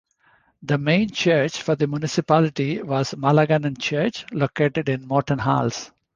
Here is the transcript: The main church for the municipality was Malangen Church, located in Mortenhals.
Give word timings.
The 0.63 0.79
main 0.79 1.11
church 1.11 1.61
for 1.61 1.75
the 1.75 1.85
municipality 1.85 2.81
was 2.81 3.13
Malangen 3.13 3.79
Church, 3.79 4.25
located 4.33 4.89
in 4.89 5.07
Mortenhals. 5.07 5.91